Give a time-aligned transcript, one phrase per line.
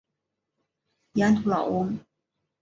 [1.13, 1.95] 盐土老翁。